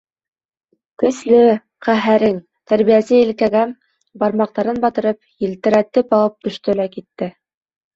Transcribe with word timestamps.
Көслө, 1.03 1.41
ҡәһәрең, 1.89 2.41
тәрбиәсе 2.73 3.21
елкәгә 3.21 3.63
бармаҡтарын 4.25 4.85
батырып, 4.89 5.25
елтерәтеп 5.49 6.21
алып 6.23 6.45
төштө 6.47 6.83
лә 6.83 6.95
китте. 7.01 7.35